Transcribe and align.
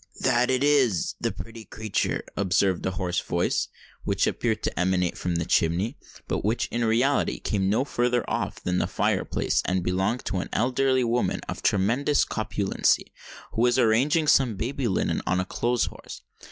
"That 0.19 0.49
it 0.49 0.63
is—the 0.63 1.31
pretty 1.33 1.63
creatur!" 1.63 2.23
observed 2.35 2.83
a 2.87 2.97
hoarse 2.97 3.19
voice, 3.19 3.67
which 4.03 4.25
appeared 4.25 4.63
to 4.63 4.79
emanate 4.79 5.15
from 5.15 5.35
the 5.35 5.45
chimney, 5.45 5.99
but 6.27 6.43
which 6.43 6.65
in 6.69 6.83
reality 6.83 7.39
came 7.39 7.61
from 7.61 7.69
no 7.69 7.85
further 7.85 8.27
off 8.27 8.59
than 8.63 8.79
the 8.79 8.87
fire 8.87 9.23
place, 9.25 9.61
and 9.63 9.83
belonged 9.83 10.25
to 10.25 10.37
an 10.39 10.49
elderly 10.53 11.03
woman 11.03 11.41
of 11.47 11.61
tremendous 11.61 12.25
corpulency, 12.25 13.13
who 13.51 13.61
was 13.61 13.77
arranging 13.77 14.25
some 14.25 14.55
baby 14.55 14.87
linen 14.87 15.21
on 15.27 15.39
a 15.39 15.45
clothes 15.45 15.85
horse. 15.85 16.23